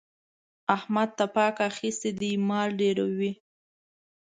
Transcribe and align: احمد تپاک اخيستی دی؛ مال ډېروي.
احمد 0.75 1.09
تپاک 1.19 1.55
اخيستی 1.69 2.11
دی؛ 2.19 2.31
مال 2.47 2.69
ډېروي. 2.79 3.31